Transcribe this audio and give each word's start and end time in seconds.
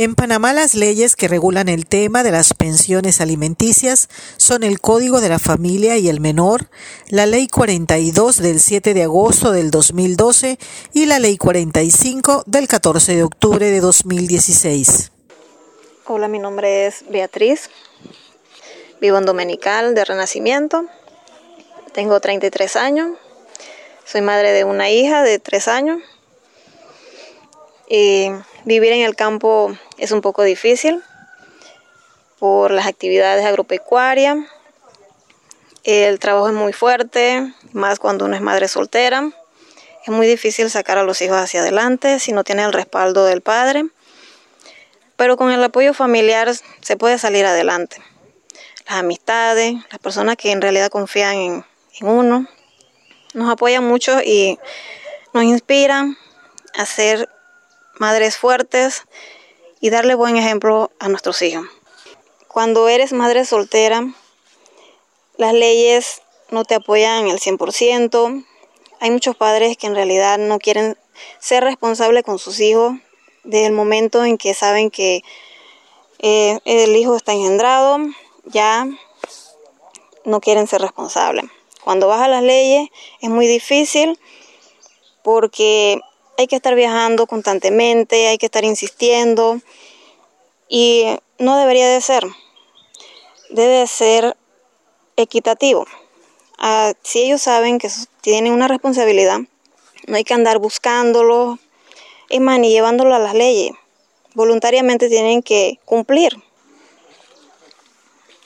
En 0.00 0.14
Panamá 0.14 0.52
las 0.52 0.76
leyes 0.76 1.16
que 1.16 1.26
regulan 1.26 1.68
el 1.68 1.84
tema 1.84 2.22
de 2.22 2.30
las 2.30 2.54
pensiones 2.54 3.20
alimenticias 3.20 4.08
son 4.36 4.62
el 4.62 4.80
Código 4.80 5.20
de 5.20 5.28
la 5.28 5.40
Familia 5.40 5.96
y 5.96 6.08
el 6.08 6.20
Menor, 6.20 6.70
la 7.08 7.26
Ley 7.26 7.48
42 7.48 8.40
del 8.40 8.60
7 8.60 8.94
de 8.94 9.02
agosto 9.02 9.50
del 9.50 9.72
2012 9.72 10.56
y 10.92 11.06
la 11.06 11.18
Ley 11.18 11.36
45 11.36 12.44
del 12.46 12.68
14 12.68 13.16
de 13.16 13.24
octubre 13.24 13.68
de 13.68 13.80
2016. 13.80 15.10
Hola, 16.06 16.28
mi 16.28 16.38
nombre 16.38 16.86
es 16.86 17.04
Beatriz, 17.10 17.68
vivo 19.00 19.18
en 19.18 19.24
Dominical 19.24 19.96
de 19.96 20.04
Renacimiento, 20.04 20.84
tengo 21.92 22.20
33 22.20 22.76
años, 22.76 23.18
soy 24.04 24.20
madre 24.20 24.52
de 24.52 24.62
una 24.62 24.90
hija 24.90 25.24
de 25.24 25.40
3 25.40 25.66
años 25.66 25.98
vivir 27.88 28.92
en 28.92 29.02
el 29.02 29.16
campo 29.16 29.76
es 29.96 30.12
un 30.12 30.20
poco 30.20 30.42
difícil 30.42 31.02
por 32.38 32.70
las 32.70 32.86
actividades 32.86 33.44
agropecuarias. 33.44 34.36
El 35.84 36.18
trabajo 36.18 36.48
es 36.48 36.54
muy 36.54 36.72
fuerte, 36.72 37.52
más 37.72 37.98
cuando 37.98 38.26
uno 38.26 38.36
es 38.36 38.42
madre 38.42 38.68
soltera. 38.68 39.30
Es 40.04 40.12
muy 40.12 40.26
difícil 40.26 40.70
sacar 40.70 40.98
a 40.98 41.02
los 41.02 41.20
hijos 41.22 41.36
hacia 41.36 41.60
adelante 41.60 42.18
si 42.18 42.32
no 42.32 42.44
tiene 42.44 42.64
el 42.64 42.72
respaldo 42.72 43.24
del 43.24 43.40
padre. 43.40 43.86
Pero 45.16 45.36
con 45.36 45.50
el 45.50 45.62
apoyo 45.64 45.94
familiar 45.94 46.50
se 46.80 46.96
puede 46.96 47.18
salir 47.18 47.44
adelante. 47.46 47.96
Las 48.86 48.98
amistades, 48.98 49.74
las 49.90 49.98
personas 49.98 50.36
que 50.36 50.52
en 50.52 50.62
realidad 50.62 50.90
confían 50.90 51.34
en, 51.36 51.64
en 52.00 52.06
uno, 52.06 52.46
nos 53.34 53.50
apoyan 53.50 53.84
mucho 53.84 54.20
y 54.22 54.58
nos 55.32 55.44
inspiran 55.44 56.16
a 56.74 56.86
ser 56.86 57.28
madres 57.98 58.36
fuertes 58.36 59.04
y 59.80 59.90
darle 59.90 60.14
buen 60.14 60.36
ejemplo 60.36 60.90
a 60.98 61.08
nuestros 61.08 61.42
hijos. 61.42 61.66
Cuando 62.48 62.88
eres 62.88 63.12
madre 63.12 63.44
soltera, 63.44 64.12
las 65.36 65.52
leyes 65.52 66.22
no 66.50 66.64
te 66.64 66.74
apoyan 66.74 67.28
el 67.28 67.38
100%. 67.38 68.44
Hay 69.00 69.10
muchos 69.10 69.36
padres 69.36 69.76
que 69.76 69.86
en 69.86 69.94
realidad 69.94 70.38
no 70.38 70.58
quieren 70.58 70.96
ser 71.38 71.64
responsables 71.64 72.24
con 72.24 72.38
sus 72.38 72.58
hijos 72.60 72.94
desde 73.44 73.66
el 73.66 73.72
momento 73.72 74.24
en 74.24 74.38
que 74.38 74.54
saben 74.54 74.90
que 74.90 75.22
eh, 76.18 76.58
el 76.64 76.96
hijo 76.96 77.16
está 77.16 77.32
engendrado, 77.32 77.98
ya 78.44 78.86
no 80.24 80.40
quieren 80.40 80.66
ser 80.66 80.82
responsables. 80.82 81.44
Cuando 81.84 82.08
vas 82.08 82.20
a 82.20 82.28
las 82.28 82.42
leyes 82.42 82.88
es 83.20 83.30
muy 83.30 83.46
difícil 83.46 84.18
porque 85.22 86.00
hay 86.38 86.46
que 86.46 86.54
estar 86.54 86.76
viajando 86.76 87.26
constantemente, 87.26 88.28
hay 88.28 88.38
que 88.38 88.46
estar 88.46 88.64
insistiendo 88.64 89.60
y 90.68 91.04
no 91.38 91.58
debería 91.58 91.88
de 91.88 92.00
ser. 92.00 92.24
Debe 93.50 93.78
de 93.78 93.86
ser 93.88 94.36
equitativo. 95.16 95.84
Ah, 96.56 96.92
si 97.02 97.24
ellos 97.24 97.42
saben 97.42 97.78
que 97.78 97.90
tienen 98.20 98.52
una 98.52 98.68
responsabilidad, 98.68 99.40
no 100.06 100.16
hay 100.16 100.22
que 100.22 100.34
andar 100.34 100.58
buscándolo, 100.58 101.58
y 102.30 102.38
más, 102.38 102.60
ni 102.60 102.70
llevándolo 102.70 103.16
a 103.16 103.18
las 103.18 103.34
leyes. 103.34 103.72
Voluntariamente 104.34 105.08
tienen 105.08 105.42
que 105.42 105.80
cumplir. 105.84 106.36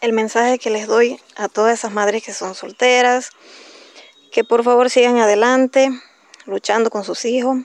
El 0.00 0.14
mensaje 0.14 0.58
que 0.58 0.70
les 0.70 0.86
doy 0.86 1.20
a 1.36 1.48
todas 1.48 1.80
esas 1.80 1.92
madres 1.92 2.22
que 2.22 2.32
son 2.32 2.54
solteras, 2.54 3.30
que 4.32 4.42
por 4.42 4.64
favor 4.64 4.88
sigan 4.88 5.18
adelante, 5.18 5.90
luchando 6.46 6.88
con 6.88 7.04
sus 7.04 7.24
hijos, 7.24 7.58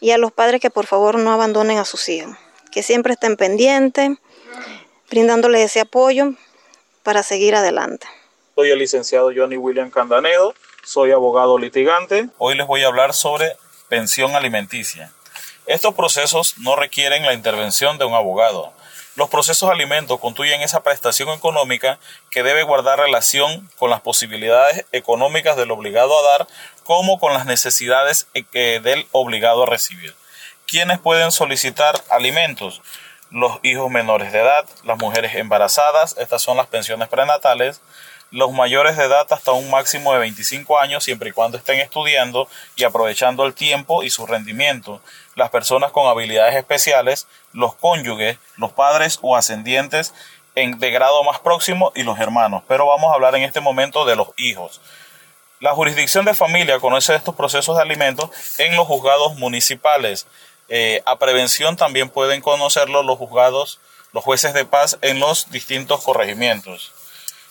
y 0.00 0.10
a 0.10 0.18
los 0.18 0.32
padres 0.32 0.60
que 0.60 0.70
por 0.70 0.86
favor 0.86 1.18
no 1.18 1.32
abandonen 1.32 1.78
a 1.78 1.84
sus 1.84 2.08
hijos, 2.08 2.36
que 2.70 2.82
siempre 2.82 3.14
estén 3.14 3.36
pendientes, 3.36 4.10
brindándoles 5.10 5.62
ese 5.62 5.80
apoyo 5.80 6.32
para 7.02 7.22
seguir 7.22 7.54
adelante. 7.54 8.06
Soy 8.54 8.70
el 8.70 8.78
licenciado 8.78 9.30
Johnny 9.34 9.56
William 9.56 9.90
Candanedo, 9.90 10.54
soy 10.84 11.12
abogado 11.12 11.58
litigante. 11.58 12.28
Hoy 12.38 12.56
les 12.56 12.66
voy 12.66 12.82
a 12.82 12.86
hablar 12.88 13.12
sobre 13.12 13.56
pensión 13.88 14.34
alimenticia. 14.34 15.12
Estos 15.66 15.94
procesos 15.94 16.58
no 16.58 16.76
requieren 16.76 17.24
la 17.26 17.34
intervención 17.34 17.98
de 17.98 18.04
un 18.04 18.14
abogado. 18.14 18.72
Los 19.16 19.30
procesos 19.30 19.70
alimentos 19.70 20.20
constituyen 20.20 20.60
esa 20.60 20.82
prestación 20.82 21.30
económica 21.30 21.98
que 22.30 22.42
debe 22.42 22.62
guardar 22.62 22.98
relación 22.98 23.68
con 23.76 23.90
las 23.90 24.02
posibilidades 24.02 24.84
económicas 24.92 25.56
del 25.56 25.70
obligado 25.70 26.18
a 26.18 26.30
dar 26.30 26.46
como 26.86 27.18
con 27.18 27.34
las 27.34 27.46
necesidades 27.46 28.28
eh, 28.34 28.80
del 28.82 29.06
obligado 29.12 29.64
a 29.64 29.66
recibir. 29.66 30.14
¿Quiénes 30.66 30.98
pueden 30.98 31.32
solicitar 31.32 32.00
alimentos? 32.10 32.80
Los 33.30 33.58
hijos 33.62 33.90
menores 33.90 34.32
de 34.32 34.40
edad, 34.40 34.64
las 34.84 34.98
mujeres 34.98 35.34
embarazadas, 35.34 36.16
estas 36.18 36.42
son 36.42 36.56
las 36.56 36.68
pensiones 36.68 37.08
prenatales, 37.08 37.80
los 38.30 38.52
mayores 38.52 38.96
de 38.96 39.04
edad 39.04 39.26
hasta 39.30 39.52
un 39.52 39.70
máximo 39.70 40.12
de 40.12 40.18
25 40.20 40.78
años, 40.78 41.04
siempre 41.04 41.30
y 41.30 41.32
cuando 41.32 41.58
estén 41.58 41.80
estudiando 41.80 42.48
y 42.74 42.84
aprovechando 42.84 43.44
el 43.46 43.54
tiempo 43.54 44.02
y 44.02 44.10
su 44.10 44.26
rendimiento, 44.26 45.00
las 45.34 45.50
personas 45.50 45.92
con 45.92 46.08
habilidades 46.08 46.56
especiales, 46.56 47.26
los 47.52 47.74
cónyuges, 47.74 48.38
los 48.56 48.72
padres 48.72 49.18
o 49.22 49.36
ascendientes 49.36 50.14
en, 50.54 50.78
de 50.78 50.90
grado 50.90 51.22
más 51.22 51.38
próximo 51.40 51.92
y 51.94 52.02
los 52.02 52.18
hermanos. 52.18 52.62
Pero 52.66 52.86
vamos 52.86 53.10
a 53.10 53.14
hablar 53.14 53.34
en 53.36 53.42
este 53.42 53.60
momento 53.60 54.04
de 54.04 54.16
los 54.16 54.28
hijos. 54.36 54.80
La 55.60 55.74
jurisdicción 55.74 56.26
de 56.26 56.34
familia 56.34 56.80
conoce 56.80 57.14
estos 57.14 57.34
procesos 57.34 57.76
de 57.76 57.82
alimentos 57.82 58.30
en 58.58 58.76
los 58.76 58.86
juzgados 58.86 59.36
municipales. 59.36 60.26
Eh, 60.68 61.02
a 61.06 61.18
prevención 61.18 61.76
también 61.76 62.10
pueden 62.10 62.42
conocerlo 62.42 63.02
los 63.02 63.16
juzgados, 63.16 63.80
los 64.12 64.22
jueces 64.22 64.52
de 64.52 64.66
paz 64.66 64.98
en 65.00 65.18
los 65.18 65.50
distintos 65.50 66.02
corregimientos. 66.04 66.92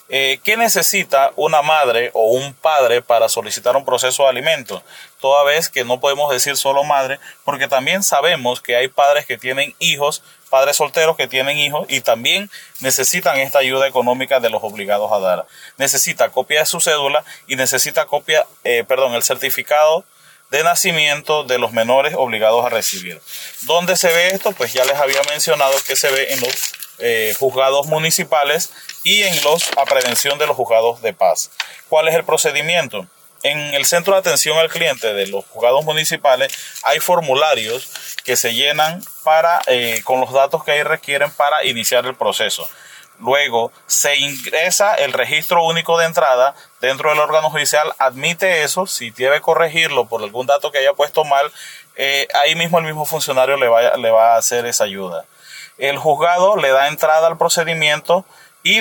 Eh, 0.08 0.40
¿Qué 0.44 0.56
necesita 0.56 1.32
una 1.36 1.64
madre 1.64 2.12
o 2.14 2.32
un 2.34 2.54
padre 2.54 3.02
para 3.02 3.28
solicitar 3.28 3.76
un 3.76 3.86
proceso 3.86 4.24
de 4.24 4.30
alimento? 4.30 4.84
Toda 5.20 5.44
vez 5.44 5.68
que 5.68 5.84
no 5.84 6.00
podemos 6.00 6.32
decir 6.32 6.58
solo 6.58 6.84
madre, 6.84 7.20
porque 7.44 7.68
también 7.68 8.04
sabemos 8.04 8.62
que 8.62 8.76
hay 8.76 8.88
padres 8.88 9.26
que 9.26 9.38
tienen 9.38 9.74
hijos, 9.80 10.22
padres 10.52 10.78
solteros 10.78 11.18
que 11.18 11.28
tienen 11.28 11.58
hijos 11.58 11.88
y 11.90 12.02
también 12.02 12.52
necesitan 12.82 13.40
esta 13.40 13.60
ayuda 13.60 13.88
económica 13.88 14.40
de 14.40 14.52
los 14.52 14.64
obligados 14.64 15.12
a 15.12 15.20
dar. 15.20 15.48
Necesita 15.78 16.30
copia 16.30 16.60
de 16.60 16.66
su 16.68 16.80
cédula 16.80 17.24
y 17.48 17.56
necesita 17.56 18.06
copia, 18.06 18.46
eh, 18.64 18.84
perdón, 18.88 19.16
el 19.16 19.24
certificado 19.24 20.06
de 20.52 20.64
nacimiento 20.64 21.44
de 21.44 21.58
los 21.58 21.72
menores 21.72 22.14
obligados 22.16 22.64
a 22.64 22.70
recibir. 22.70 23.20
¿Dónde 23.64 23.98
se 23.98 24.10
ve 24.10 24.28
esto? 24.28 24.52
Pues 24.52 24.72
ya 24.72 24.86
les 24.86 24.96
había 24.98 25.22
mencionado 25.24 25.74
que 25.88 25.96
se 25.96 26.12
ve 26.12 26.34
en 26.34 26.42
los 26.42 26.74
eh, 27.00 27.36
juzgados 27.38 27.88
municipales 27.88 28.72
y 29.04 29.24
en 29.24 29.44
los 29.44 29.70
a 29.78 29.86
prevención 29.86 30.38
de 30.40 30.48
los 30.48 30.56
juzgados 30.56 31.02
de 31.02 31.14
paz. 31.14 31.52
¿Cuál 31.90 32.08
es 32.08 32.16
el 32.16 32.24
procedimiento? 32.24 33.06
En 33.44 33.76
el 33.76 33.86
centro 33.86 34.14
de 34.14 34.20
atención 34.20 34.58
al 34.58 34.70
cliente 34.70 35.14
de 35.14 35.28
los 35.28 35.46
juzgados 35.46 35.86
municipales 35.86 36.58
hay 36.84 37.00
formularios 37.00 37.92
que 38.24 38.36
se 38.36 38.54
llenan 38.56 39.04
para 39.24 39.62
eh, 39.68 40.02
con 40.04 40.20
los 40.20 40.34
datos 40.34 40.64
que 40.64 40.72
ahí 40.72 40.84
requieren 40.84 41.30
para 41.32 41.64
iniciar 41.66 42.06
el 42.06 42.16
proceso. 42.16 42.68
Luego 43.20 43.72
se 43.88 44.18
ingresa 44.18 44.96
el 44.96 45.14
registro 45.14 45.64
único 45.64 45.98
de 45.98 46.06
entrada 46.06 46.56
dentro 46.82 47.12
del 47.12 47.20
órgano 47.20 47.50
judicial, 47.50 47.94
admite 47.98 48.64
eso, 48.64 48.88
si 48.88 49.12
debe 49.12 49.42
corregirlo 49.42 50.06
por 50.06 50.22
algún 50.24 50.48
dato 50.48 50.72
que 50.72 50.80
haya 50.80 50.94
puesto 50.94 51.24
mal, 51.24 51.52
eh, 51.96 52.28
ahí 52.42 52.56
mismo 52.56 52.80
el 52.80 52.86
mismo 52.86 53.06
funcionario 53.06 53.58
le 53.58 53.68
va, 53.68 53.96
le 53.96 54.12
va 54.12 54.34
a 54.34 54.38
hacer 54.38 54.66
esa 54.66 54.84
ayuda 54.86 55.26
el 55.78 55.98
juzgado 55.98 56.58
le 56.58 56.70
da 56.70 56.88
entrada 56.88 57.28
al 57.28 57.38
procedimiento 57.38 58.26
y 58.64 58.80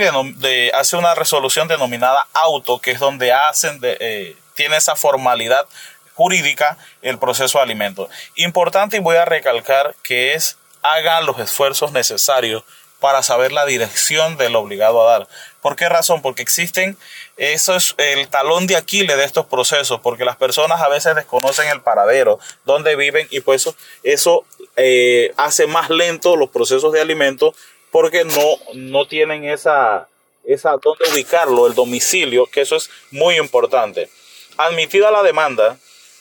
hace 0.72 0.96
una 0.96 1.14
resolución 1.14 1.68
denominada 1.68 2.26
auto, 2.32 2.78
que 2.78 2.92
es 2.92 2.98
donde 2.98 3.32
hacen 3.32 3.80
eh, 3.82 4.36
tiene 4.54 4.76
esa 4.76 4.96
formalidad 4.96 5.66
jurídica 6.14 6.78
el 7.02 7.18
proceso 7.18 7.58
de 7.58 7.64
alimentos. 7.64 8.08
Importante 8.36 8.96
y 8.96 9.00
voy 9.00 9.16
a 9.16 9.24
recalcar 9.24 9.94
que 10.02 10.32
es 10.34 10.56
haga 10.82 11.20
los 11.20 11.38
esfuerzos 11.38 11.92
necesarios 11.92 12.62
para 13.04 13.22
saber 13.22 13.52
la 13.52 13.66
dirección 13.66 14.38
del 14.38 14.56
obligado 14.56 15.06
a 15.06 15.18
dar. 15.18 15.28
¿Por 15.60 15.76
qué 15.76 15.90
razón? 15.90 16.22
Porque 16.22 16.40
existen, 16.40 16.96
eso 17.36 17.76
es 17.76 17.94
el 17.98 18.28
talón 18.28 18.66
de 18.66 18.76
Aquiles 18.76 19.18
de 19.18 19.24
estos 19.24 19.44
procesos, 19.44 20.00
porque 20.00 20.24
las 20.24 20.36
personas 20.36 20.80
a 20.80 20.88
veces 20.88 21.14
desconocen 21.14 21.68
el 21.68 21.82
paradero, 21.82 22.38
donde 22.64 22.96
viven 22.96 23.28
y 23.30 23.40
pues 23.40 23.60
eso, 23.60 23.76
eso 24.04 24.46
eh, 24.76 25.34
hace 25.36 25.66
más 25.66 25.90
lento 25.90 26.34
los 26.34 26.48
procesos 26.48 26.94
de 26.94 27.02
alimento 27.02 27.54
porque 27.90 28.24
no, 28.24 28.56
no 28.72 29.06
tienen 29.06 29.44
esa, 29.44 30.08
esa 30.42 30.70
dónde 30.82 31.04
ubicarlo, 31.12 31.66
el 31.66 31.74
domicilio, 31.74 32.46
que 32.46 32.62
eso 32.62 32.76
es 32.76 32.88
muy 33.10 33.36
importante. 33.36 34.08
Admitida 34.56 35.10
la 35.10 35.22
demanda, 35.22 35.76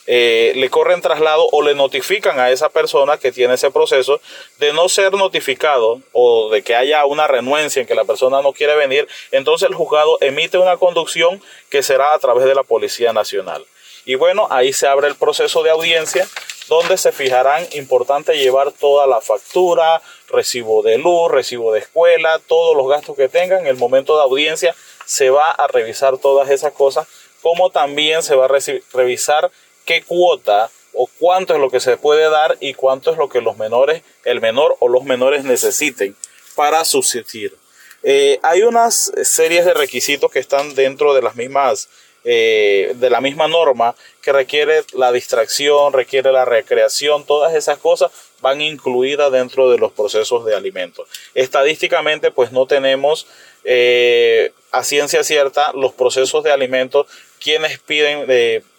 eh, 0.06 0.54
le 0.56 0.70
corren 0.70 1.02
traslado 1.02 1.48
o 1.52 1.62
le 1.62 1.76
notifican 1.76 2.40
a 2.40 2.52
esa 2.52 2.70
persona 2.70 3.18
que 3.18 3.32
tiene 3.32 3.54
ese 3.54 3.72
proceso 3.72 4.20
de 4.60 4.74
no 4.74 4.90
ser 4.90 5.14
notificado 5.14 6.02
o 6.12 6.50
de 6.50 6.62
que 6.62 6.76
haya 6.76 7.06
una 7.06 7.28
renuencia 7.28 7.82
en 7.82 7.88
que 7.88 7.96
la 7.96 8.04
persona 8.06 8.42
no 8.42 8.54
quiere 8.54 8.76
venir, 8.76 9.08
entonces 9.32 9.70
el 9.70 9.76
juzgado 9.76 10.18
emite 10.22 10.58
una 10.58 10.78
conducción 10.78 11.42
que 11.70 11.84
será 11.84 12.14
a 12.14 12.20
través 12.20 12.46
de 12.46 12.56
la 12.56 12.64
Policía 12.64 13.14
Nacional. 13.14 13.66
Y 14.06 14.16
bueno, 14.16 14.48
ahí 14.50 14.74
se 14.74 14.88
abre 14.88 15.08
el 15.08 15.16
proceso 15.16 15.64
de 15.64 15.70
audiencia 15.70 16.28
donde 16.68 16.98
se 16.98 17.12
fijarán 17.12 17.66
importante 17.74 18.38
llevar 18.38 18.72
toda 18.72 19.08
la 19.08 19.22
factura, 19.22 20.02
recibo 20.30 20.82
de 20.82 20.98
luz, 20.98 21.32
recibo 21.32 21.72
de 21.74 21.80
escuela, 21.80 22.40
todos 22.48 22.76
los 22.76 22.88
gastos 22.88 23.16
que 23.16 23.30
tengan. 23.30 23.62
En 23.62 23.68
el 23.68 23.78
momento 23.78 24.16
de 24.16 24.24
audiencia 24.24 24.76
se 25.06 25.30
va 25.30 25.52
a 25.52 25.68
revisar 25.68 26.18
todas 26.18 26.50
esas 26.50 26.74
cosas, 26.74 27.08
como 27.42 27.70
también 27.70 28.24
se 28.24 28.36
va 28.36 28.46
a 28.46 28.60
revisar 28.94 29.52
qué 29.86 30.04
cuota 30.04 30.70
o 30.94 31.10
cuánto 31.20 31.54
es 31.54 31.60
lo 31.60 31.70
que 31.70 31.80
se 31.80 31.98
puede 31.98 32.30
dar 32.30 32.58
y 32.60 32.74
cuánto 32.74 33.12
es 33.12 33.18
lo 33.18 33.30
que 33.30 33.42
los 33.42 33.58
menores, 33.58 34.04
el 34.26 34.42
menor 34.42 34.76
o 34.80 34.88
los 34.88 35.04
menores 35.04 35.44
necesiten 35.44 36.16
para 36.56 36.86
subsistir. 36.86 37.56
Eh, 38.04 38.40
hay 38.44 38.64
unas 38.64 39.12
series 39.24 39.66
de 39.66 39.74
requisitos 39.74 40.32
que 40.32 40.40
están 40.40 40.76
dentro 40.76 41.14
de 41.14 41.22
las 41.22 41.36
mismas 41.36 41.88
eh, 42.26 42.94
de 42.96 43.10
la 43.10 43.20
misma 43.20 43.50
norma 43.50 43.96
que 44.22 44.32
requiere 44.32 44.84
la 44.94 45.12
distracción, 45.12 45.92
requiere 45.92 46.32
la 46.32 46.46
recreación, 46.46 47.26
todas 47.26 47.54
esas 47.54 47.80
cosas 47.80 48.12
van 48.40 48.62
incluidas 48.62 49.30
dentro 49.30 49.70
de 49.70 49.78
los 49.78 49.92
procesos 49.92 50.46
de 50.46 50.56
alimentos. 50.56 51.06
Estadísticamente, 51.34 52.32
pues 52.32 52.54
no 52.54 52.66
tenemos 52.66 53.28
eh, 53.66 54.54
a 54.72 54.86
ciencia 54.86 55.22
cierta 55.26 55.74
los 55.74 55.92
procesos 55.94 56.46
de 56.46 56.54
alimentos, 56.54 57.08
quienes 57.42 57.80
piden, 57.80 58.26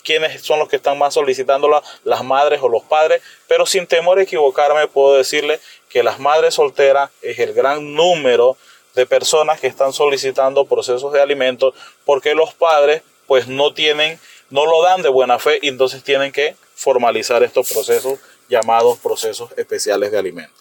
quiénes 0.04 0.42
son 0.42 0.58
los 0.58 0.68
que 0.68 0.76
están 0.76 0.98
más 0.98 1.14
solicitándola, 1.14 1.82
las 2.04 2.22
madres 2.22 2.60
o 2.62 2.68
los 2.68 2.82
padres, 2.82 3.22
pero 3.48 3.66
sin 3.66 3.86
temor 3.86 4.18
a 4.18 4.22
equivocarme 4.22 4.86
puedo 4.86 5.16
decirle 5.16 5.58
que 5.88 6.02
las 6.02 6.20
madres 6.20 6.54
solteras 6.54 7.10
es 7.22 7.38
el 7.38 7.54
gran 7.54 7.94
número 7.94 8.56
de 8.94 9.06
personas 9.06 9.60
que 9.60 9.66
están 9.66 9.92
solicitando 9.92 10.66
procesos 10.66 11.12
de 11.12 11.20
alimentos 11.20 11.74
porque 12.04 12.34
los 12.34 12.54
padres 12.54 13.02
pues 13.26 13.48
no 13.48 13.72
tienen, 13.72 14.20
no 14.50 14.66
lo 14.66 14.82
dan 14.82 15.02
de 15.02 15.08
buena 15.08 15.38
fe 15.38 15.58
y 15.62 15.68
entonces 15.68 16.04
tienen 16.04 16.30
que 16.30 16.54
formalizar 16.74 17.42
estos 17.42 17.72
procesos 17.72 18.18
llamados 18.48 18.98
procesos 18.98 19.50
especiales 19.56 20.12
de 20.12 20.18
alimentos. 20.18 20.52